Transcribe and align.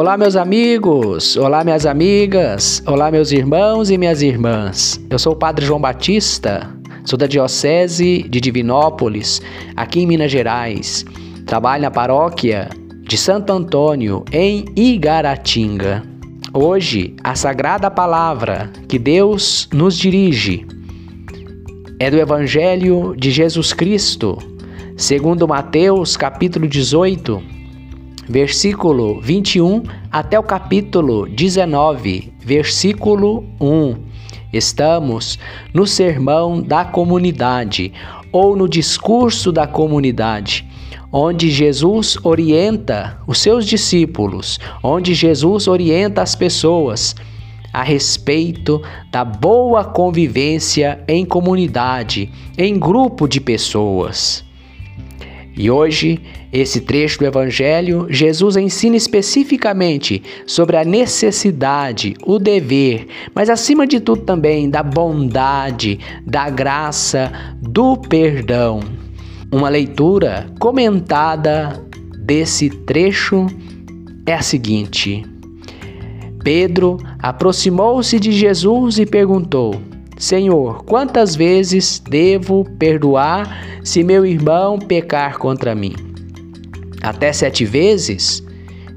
Olá, 0.00 0.16
meus 0.16 0.36
amigos! 0.36 1.36
Olá, 1.36 1.64
minhas 1.64 1.84
amigas! 1.84 2.80
Olá, 2.86 3.10
meus 3.10 3.32
irmãos 3.32 3.90
e 3.90 3.98
minhas 3.98 4.22
irmãs! 4.22 5.04
Eu 5.10 5.18
sou 5.18 5.32
o 5.32 5.36
Padre 5.36 5.66
João 5.66 5.80
Batista, 5.80 6.72
sou 7.04 7.18
da 7.18 7.26
Diocese 7.26 8.22
de 8.22 8.40
Divinópolis, 8.40 9.42
aqui 9.74 9.98
em 9.98 10.06
Minas 10.06 10.30
Gerais. 10.30 11.04
Trabalho 11.44 11.82
na 11.82 11.90
paróquia 11.90 12.68
de 13.02 13.18
Santo 13.18 13.52
Antônio, 13.52 14.24
em 14.30 14.66
Igaratinga. 14.76 16.04
Hoje, 16.54 17.16
a 17.24 17.34
sagrada 17.34 17.90
palavra 17.90 18.70
que 18.88 19.00
Deus 19.00 19.68
nos 19.72 19.98
dirige 19.98 20.64
é 21.98 22.08
do 22.08 22.18
Evangelho 22.18 23.16
de 23.16 23.32
Jesus 23.32 23.72
Cristo, 23.72 24.38
segundo 24.96 25.48
Mateus, 25.48 26.16
capítulo 26.16 26.68
18 26.68 27.57
versículo 28.28 29.20
21 29.20 29.82
até 30.12 30.38
o 30.38 30.42
capítulo 30.42 31.26
19, 31.26 32.32
versículo 32.38 33.44
1. 33.58 33.96
Estamos 34.52 35.38
no 35.72 35.86
sermão 35.86 36.60
da 36.60 36.84
comunidade 36.84 37.92
ou 38.30 38.54
no 38.54 38.68
discurso 38.68 39.50
da 39.50 39.66
comunidade, 39.66 40.66
onde 41.10 41.50
Jesus 41.50 42.18
orienta 42.22 43.18
os 43.26 43.38
seus 43.38 43.66
discípulos, 43.66 44.58
onde 44.82 45.14
Jesus 45.14 45.66
orienta 45.66 46.22
as 46.22 46.34
pessoas 46.34 47.14
a 47.72 47.82
respeito 47.82 48.82
da 49.10 49.24
boa 49.24 49.84
convivência 49.84 51.02
em 51.06 51.24
comunidade, 51.24 52.30
em 52.56 52.78
grupo 52.78 53.26
de 53.28 53.40
pessoas. 53.40 54.47
E 55.58 55.68
hoje, 55.68 56.20
esse 56.52 56.82
trecho 56.82 57.18
do 57.18 57.26
Evangelho, 57.26 58.06
Jesus 58.08 58.56
ensina 58.56 58.94
especificamente 58.94 60.22
sobre 60.46 60.76
a 60.76 60.84
necessidade, 60.84 62.14
o 62.24 62.38
dever, 62.38 63.08
mas 63.34 63.50
acima 63.50 63.84
de 63.84 63.98
tudo 63.98 64.22
também 64.22 64.70
da 64.70 64.84
bondade, 64.84 65.98
da 66.24 66.48
graça, 66.48 67.32
do 67.60 67.96
perdão. 67.96 68.78
Uma 69.50 69.68
leitura 69.68 70.46
comentada 70.60 71.84
desse 72.16 72.70
trecho 72.70 73.48
é 74.24 74.34
a 74.34 74.42
seguinte: 74.42 75.26
Pedro 76.44 76.98
aproximou-se 77.18 78.20
de 78.20 78.30
Jesus 78.30 78.96
e 79.00 79.04
perguntou: 79.04 79.74
Senhor, 80.18 80.84
quantas 80.84 81.34
vezes 81.34 81.98
devo 81.98 82.64
perdoar 82.78 83.77
se 83.88 84.04
meu 84.04 84.26
irmão 84.26 84.78
pecar 84.78 85.38
contra 85.38 85.74
mim? 85.74 85.94
Até 87.02 87.32
sete 87.32 87.64
vezes? 87.64 88.44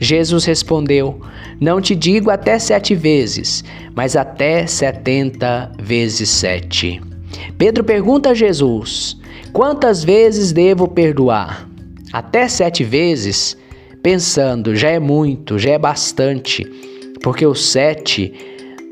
Jesus 0.00 0.46
respondeu: 0.46 1.20
Não 1.60 1.78
te 1.78 1.94
digo 1.94 2.30
até 2.30 2.58
sete 2.58 2.94
vezes, 2.94 3.62
mas 3.94 4.16
até 4.16 4.66
setenta 4.66 5.70
vezes 5.78 6.30
sete. 6.30 7.02
Pedro 7.58 7.84
pergunta 7.84 8.30
a 8.30 8.34
Jesus: 8.34 9.18
Quantas 9.52 10.02
vezes 10.02 10.52
devo 10.52 10.88
perdoar? 10.88 11.68
Até 12.10 12.48
sete 12.48 12.82
vezes? 12.82 13.58
Pensando, 14.02 14.74
já 14.74 14.88
é 14.88 14.98
muito, 14.98 15.58
já 15.58 15.72
é 15.72 15.78
bastante, 15.78 16.64
porque 17.22 17.44
o 17.44 17.54
sete 17.54 18.32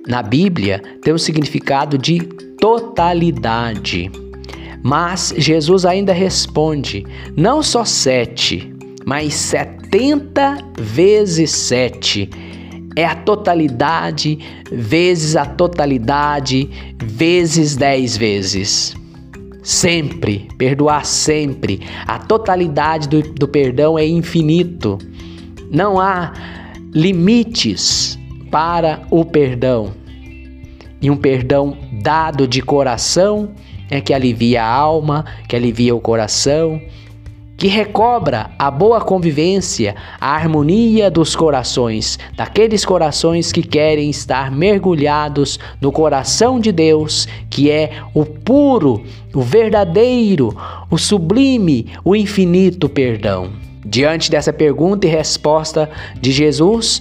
na 0.06 0.22
Bíblia 0.22 0.82
tem 1.00 1.14
o 1.14 1.18
significado 1.18 1.96
de 1.96 2.18
totalidade. 2.60 4.25
Mas 4.86 5.34
Jesus 5.36 5.84
ainda 5.84 6.12
responde: 6.12 7.04
não 7.36 7.60
só 7.60 7.84
sete, 7.84 8.72
mas 9.04 9.34
setenta 9.34 10.58
vezes 10.78 11.50
sete. 11.50 12.30
É 12.94 13.04
a 13.04 13.16
totalidade 13.16 14.38
vezes 14.70 15.34
a 15.34 15.44
totalidade 15.44 16.70
vezes 17.02 17.74
dez 17.74 18.16
vezes. 18.16 18.94
Sempre, 19.60 20.46
perdoar 20.56 21.04
sempre. 21.04 21.80
A 22.06 22.20
totalidade 22.20 23.08
do, 23.08 23.22
do 23.22 23.48
perdão 23.48 23.98
é 23.98 24.06
infinito. 24.06 24.98
Não 25.68 25.98
há 25.98 26.32
limites 26.94 28.16
para 28.52 29.02
o 29.10 29.24
perdão. 29.24 29.92
E 31.02 31.10
um 31.10 31.16
perdão 31.16 31.76
dado 32.00 32.46
de 32.46 32.62
coração 32.62 33.50
é 33.90 34.00
que 34.00 34.12
alivia 34.12 34.62
a 34.62 34.68
alma, 34.68 35.24
que 35.48 35.56
alivia 35.56 35.94
o 35.94 36.00
coração, 36.00 36.80
que 37.56 37.68
recobra 37.68 38.50
a 38.58 38.70
boa 38.70 39.00
convivência, 39.00 39.96
a 40.20 40.34
harmonia 40.34 41.10
dos 41.10 41.34
corações, 41.34 42.18
daqueles 42.36 42.84
corações 42.84 43.50
que 43.50 43.62
querem 43.62 44.10
estar 44.10 44.50
mergulhados 44.50 45.58
no 45.80 45.90
coração 45.90 46.60
de 46.60 46.70
Deus, 46.70 47.26
que 47.48 47.70
é 47.70 47.92
o 48.12 48.26
puro, 48.26 49.02
o 49.34 49.40
verdadeiro, 49.40 50.54
o 50.90 50.98
sublime, 50.98 51.86
o 52.04 52.14
infinito 52.14 52.88
perdão. 52.88 53.50
Diante 53.84 54.30
dessa 54.30 54.52
pergunta 54.52 55.06
e 55.06 55.10
resposta 55.10 55.88
de 56.20 56.32
Jesus, 56.32 57.00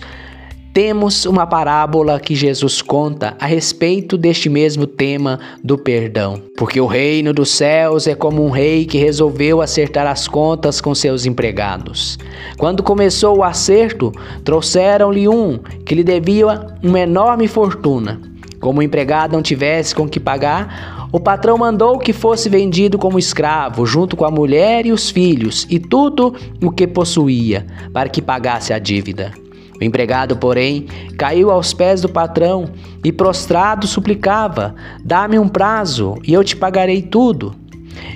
temos 0.75 1.25
uma 1.25 1.47
parábola 1.47 2.19
que 2.19 2.35
Jesus 2.35 2.81
conta 2.81 3.37
a 3.39 3.45
respeito 3.45 4.17
deste 4.17 4.49
mesmo 4.49 4.85
tema 4.85 5.39
do 5.63 5.77
perdão. 5.77 6.41
Porque 6.57 6.81
o 6.81 6.85
reino 6.85 7.33
dos 7.33 7.49
céus 7.51 8.07
é 8.07 8.13
como 8.13 8.43
um 8.43 8.49
rei 8.49 8.83
que 8.83 8.97
resolveu 8.97 9.61
acertar 9.61 10.05
as 10.05 10.27
contas 10.27 10.81
com 10.81 10.93
seus 10.93 11.25
empregados. 11.25 12.19
Quando 12.57 12.83
começou 12.83 13.37
o 13.37 13.43
acerto, 13.43 14.11
trouxeram-lhe 14.43 15.29
um 15.29 15.59
que 15.85 15.95
lhe 15.95 16.03
devia 16.03 16.67
uma 16.83 16.99
enorme 16.99 17.47
fortuna. 17.47 18.19
Como 18.59 18.81
o 18.81 18.83
empregado 18.83 19.31
não 19.31 19.41
tivesse 19.41 19.95
com 19.95 20.09
que 20.09 20.19
pagar, 20.19 21.07
o 21.09 21.21
patrão 21.21 21.57
mandou 21.57 21.97
que 21.99 22.11
fosse 22.11 22.49
vendido 22.49 22.97
como 22.97 23.17
escravo, 23.17 23.85
junto 23.85 24.17
com 24.17 24.25
a 24.25 24.31
mulher 24.31 24.85
e 24.85 24.91
os 24.91 25.09
filhos, 25.09 25.65
e 25.69 25.79
tudo 25.79 26.35
o 26.61 26.69
que 26.69 26.85
possuía, 26.85 27.65
para 27.93 28.09
que 28.09 28.21
pagasse 28.21 28.73
a 28.73 28.79
dívida. 28.79 29.44
O 29.79 29.83
empregado, 29.83 30.37
porém, 30.37 30.87
caiu 31.17 31.51
aos 31.51 31.73
pés 31.73 32.01
do 32.01 32.09
patrão 32.09 32.69
e, 33.03 33.11
prostrado, 33.11 33.87
suplicava: 33.87 34.75
Dá-me 35.03 35.37
um 35.37 35.47
prazo 35.47 36.15
e 36.23 36.33
eu 36.33 36.43
te 36.43 36.55
pagarei 36.55 37.01
tudo. 37.01 37.53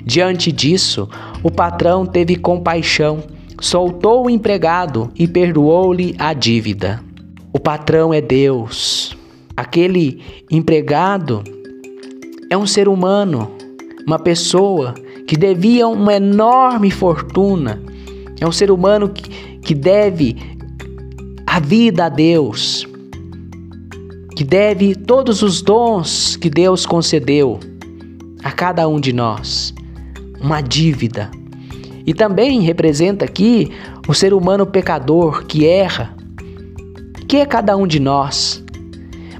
Diante 0.04 0.50
disso, 0.50 1.08
o 1.42 1.50
patrão 1.50 2.06
teve 2.06 2.36
compaixão, 2.36 3.22
soltou 3.60 4.26
o 4.26 4.30
empregado 4.30 5.10
e 5.14 5.26
perdoou-lhe 5.26 6.14
a 6.18 6.32
dívida. 6.32 7.02
O 7.52 7.58
patrão 7.58 8.12
é 8.12 8.20
Deus. 8.20 9.16
Aquele 9.56 10.22
empregado 10.50 11.42
é 12.48 12.56
um 12.56 12.66
ser 12.66 12.88
humano, 12.88 13.50
uma 14.06 14.18
pessoa 14.18 14.94
que 15.26 15.36
devia 15.36 15.86
uma 15.86 16.14
enorme 16.14 16.90
fortuna. 16.90 17.80
É 18.40 18.46
um 18.46 18.52
ser 18.52 18.70
humano 18.70 19.10
que, 19.10 19.30
que 19.58 19.74
deve 19.74 20.36
a 21.52 21.58
vida 21.58 22.04
a 22.04 22.08
Deus, 22.08 22.86
que 24.36 24.44
deve 24.44 24.94
todos 24.94 25.42
os 25.42 25.60
dons 25.60 26.36
que 26.36 26.48
Deus 26.48 26.86
concedeu 26.86 27.58
a 28.44 28.52
cada 28.52 28.86
um 28.86 29.00
de 29.00 29.12
nós, 29.12 29.74
uma 30.40 30.60
dívida. 30.60 31.28
E 32.06 32.14
também 32.14 32.60
representa 32.60 33.24
aqui 33.24 33.72
o 34.06 34.14
ser 34.14 34.32
humano 34.32 34.64
pecador 34.64 35.44
que 35.44 35.66
erra, 35.66 36.14
que 37.26 37.38
é 37.38 37.44
cada 37.44 37.76
um 37.76 37.84
de 37.84 37.98
nós. 37.98 38.62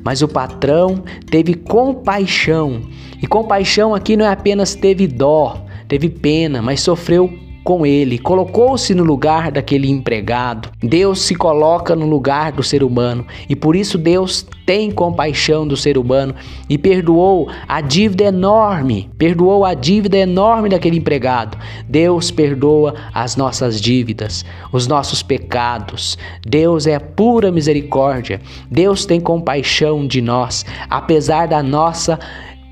Mas 0.02 0.20
o 0.20 0.26
patrão 0.26 1.04
teve 1.30 1.54
compaixão, 1.54 2.82
e 3.22 3.26
compaixão 3.28 3.94
aqui 3.94 4.16
não 4.16 4.26
é 4.26 4.32
apenas 4.32 4.74
teve 4.74 5.06
dó, 5.06 5.64
teve 5.86 6.08
pena, 6.08 6.60
mas 6.60 6.80
sofreu 6.80 7.32
com 7.62 7.84
ele, 7.84 8.18
colocou-se 8.18 8.94
no 8.94 9.04
lugar 9.04 9.50
daquele 9.50 9.88
empregado. 9.88 10.70
Deus 10.82 11.22
se 11.22 11.34
coloca 11.34 11.94
no 11.94 12.06
lugar 12.06 12.52
do 12.52 12.62
ser 12.62 12.82
humano 12.82 13.26
e 13.48 13.54
por 13.54 13.76
isso 13.76 13.98
Deus 13.98 14.46
tem 14.64 14.90
compaixão 14.90 15.66
do 15.66 15.76
ser 15.76 15.98
humano 15.98 16.34
e 16.68 16.78
perdoou 16.78 17.50
a 17.68 17.80
dívida 17.80 18.24
enorme, 18.24 19.10
perdoou 19.18 19.64
a 19.64 19.74
dívida 19.74 20.16
enorme 20.16 20.68
daquele 20.68 20.98
empregado. 20.98 21.58
Deus 21.88 22.30
perdoa 22.30 22.94
as 23.12 23.36
nossas 23.36 23.80
dívidas, 23.80 24.44
os 24.72 24.86
nossos 24.86 25.22
pecados. 25.22 26.16
Deus 26.46 26.86
é 26.86 26.98
pura 26.98 27.50
misericórdia. 27.50 28.40
Deus 28.70 29.04
tem 29.04 29.20
compaixão 29.20 30.06
de 30.06 30.20
nós, 30.20 30.64
apesar 30.88 31.46
da 31.46 31.62
nossa 31.62 32.18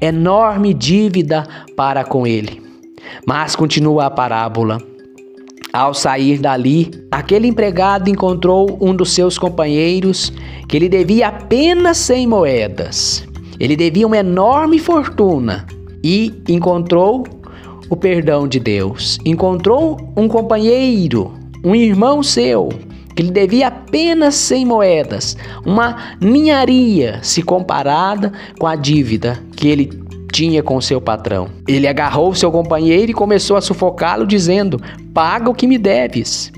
enorme 0.01 0.73
dívida 0.73 1.47
para 1.77 2.05
com 2.05 2.27
ele. 2.27 2.68
Mas 3.27 3.55
continua 3.55 4.07
a 4.07 4.11
parábola. 4.11 4.79
Ao 5.73 5.93
sair 5.93 6.39
dali, 6.39 6.91
aquele 7.11 7.47
empregado 7.47 8.09
encontrou 8.09 8.79
um 8.81 8.95
dos 8.95 9.13
seus 9.13 9.39
companheiros 9.39 10.33
que 10.67 10.79
lhe 10.79 10.89
devia 10.89 11.29
apenas 11.29 11.99
100 11.99 12.27
moedas. 12.27 13.29
Ele 13.61 13.77
devia 13.77 14.07
uma 14.07 14.17
enorme 14.17 14.79
fortuna 14.79 15.67
e 16.03 16.33
encontrou 16.49 17.25
o 17.91 17.97
perdão 17.97 18.49
de 18.49 18.59
Deus. 18.59 19.19
Encontrou 19.25 19.97
um 20.17 20.27
companheiro, 20.27 21.33
um 21.65 21.75
irmão 21.75 22.23
seu, 22.23 22.71
que 23.15 23.23
lhe 23.23 23.31
devia 23.31 23.69
apenas 23.69 24.37
100 24.37 24.65
moedas, 24.65 25.37
uma 25.67 26.15
ninharia 26.21 27.19
se 27.23 27.43
comparada 27.43 28.33
com 28.59 28.67
a 28.67 28.77
dívida 28.77 29.43
que 29.57 29.69
ele 29.69 30.08
tinha 30.33 30.63
com 30.63 30.81
seu 30.81 31.01
patrão. 31.01 31.49
Ele 31.67 31.87
agarrou 31.87 32.35
seu 32.35 32.51
companheiro 32.51 33.11
e 33.11 33.15
começou 33.15 33.57
a 33.57 33.61
sufocá-lo, 33.61 34.27
dizendo: 34.27 34.81
Paga 35.13 35.51
o 35.51 35.55
que 35.55 35.67
me 35.67 35.79
deves. 35.79 36.53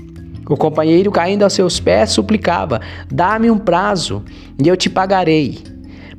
O 0.49 0.57
companheiro, 0.57 1.11
caindo 1.11 1.43
aos 1.43 1.53
seus 1.53 1.79
pés, 1.79 2.11
suplicava: 2.11 2.81
Dá-me 3.09 3.49
um 3.49 3.57
prazo 3.57 4.23
e 4.61 4.67
eu 4.67 4.75
te 4.75 4.89
pagarei. 4.89 5.59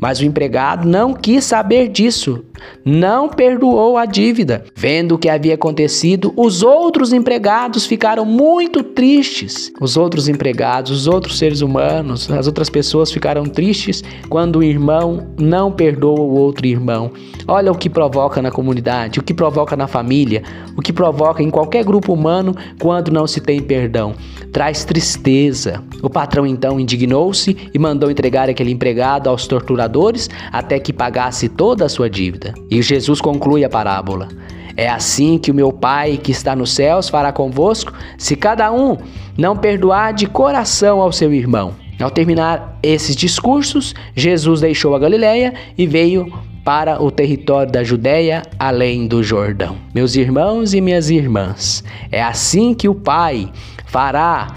Mas 0.01 0.19
o 0.19 0.25
empregado 0.25 0.89
não 0.89 1.15
quis 1.15 1.45
saber 1.45 1.89
disso, 1.89 2.45
não 2.85 3.29
perdoou 3.29 3.97
a 3.97 4.05
dívida. 4.05 4.65
Vendo 4.75 5.15
o 5.15 5.19
que 5.19 5.29
havia 5.29 5.55
acontecido, 5.55 6.33
os 6.37 6.63
outros 6.63 7.13
empregados 7.13 7.87
ficaram 7.87 8.25
muito 8.25 8.83
tristes. 8.83 9.73
Os 9.81 9.97
outros 9.97 10.29
empregados, 10.29 10.91
os 10.91 11.07
outros 11.07 11.39
seres 11.39 11.61
humanos, 11.61 12.31
as 12.31 12.47
outras 12.47 12.69
pessoas 12.69 13.13
ficaram 13.13 13.45
tristes 13.45 14.03
quando 14.29 14.61
o 14.61 14.63
irmão 14.63 15.29
não 15.39 15.71
perdoa 15.71 16.21
o 16.21 16.35
outro 16.35 16.67
irmão. 16.67 17.11
Olha 17.47 17.73
o 17.73 17.77
que 17.77 17.91
provoca 17.91 18.41
na 18.41 18.51
comunidade, 18.51 19.19
o 19.19 19.23
que 19.23 19.35
provoca 19.35 19.77
na 19.77 19.87
família, 19.87 20.43
o 20.77 20.83
que 20.83 20.93
provoca 20.93 21.43
em 21.43 21.51
qualquer 21.51 21.85
grupo 21.85 22.13
humano 22.13 22.55
quando 22.81 23.11
não 23.11 23.27
se 23.27 23.41
tem 23.41 23.61
perdão. 23.61 24.15
Traz 24.53 24.85
tristeza. 24.85 25.83
O 26.03 26.11
patrão 26.11 26.47
então 26.47 26.79
indignou-se 26.79 27.57
e 27.73 27.79
mandou 27.79 28.11
entregar 28.11 28.49
aquele 28.49 28.71
empregado 28.71 29.29
aos 29.29 29.47
torturadores 29.47 30.29
até 30.51 30.79
que 30.79 30.93
pagasse 30.93 31.49
toda 31.49 31.85
a 31.85 31.89
sua 31.89 32.09
dívida. 32.09 32.52
E 32.71 32.81
Jesus 32.83 33.21
conclui 33.21 33.65
a 33.65 33.69
parábola. 33.69 34.29
É 34.77 34.89
assim 34.89 35.39
que 35.39 35.51
o 35.51 35.55
meu 35.55 35.73
Pai 35.73 36.17
que 36.17 36.33
está 36.33 36.57
nos 36.57 36.73
céus 36.73 37.09
fará 37.09 37.33
convosco, 37.33 37.93
se 38.17 38.35
cada 38.37 38.73
um 38.73 38.97
não 39.37 39.57
perdoar 39.57 40.13
de 40.13 40.27
coração 40.27 41.01
ao 41.01 41.13
seu 41.13 41.33
irmão. 41.33 41.75
Ao 42.01 42.11
terminar 42.11 42.79
esses 42.83 43.15
discursos, 43.15 43.95
Jesus 44.15 44.61
deixou 44.61 44.95
a 44.95 44.99
Galiléia 44.99 45.55
e 45.77 45.87
veio 45.87 46.33
para 46.65 47.03
o 47.03 47.11
território 47.11 47.71
da 47.71 47.83
Judéia, 47.83 48.43
além 48.59 49.07
do 49.07 49.23
Jordão. 49.23 49.77
Meus 49.95 50.17
irmãos 50.17 50.75
e 50.75 50.81
minhas 50.81 51.11
irmãs, 51.11 51.85
é 52.11 52.23
assim 52.23 52.73
que 52.73 52.89
o 52.89 52.95
Pai 52.95 53.51
fará 53.87 54.49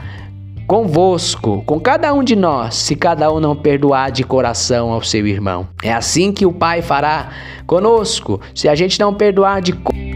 convosco, 0.68 1.64
com 1.66 1.80
cada 1.80 2.14
um 2.14 2.24
de 2.24 2.36
nós, 2.36 2.76
se 2.76 2.96
cada 2.96 3.32
um 3.32 3.40
não 3.40 3.56
perdoar 3.56 4.12
de 4.12 4.24
coração 4.24 4.92
ao 4.92 5.02
seu 5.02 5.28
irmão. 5.28 5.68
É 5.84 5.94
assim 5.94 6.32
que 6.32 6.46
o 6.46 6.52
Pai 6.52 6.82
fará 6.82 7.30
conosco, 7.68 8.42
se 8.54 8.68
a 8.68 8.76
gente 8.76 9.00
não 9.00 9.14
perdoar 9.14 9.62
de 9.62 9.74
coração 9.74 10.15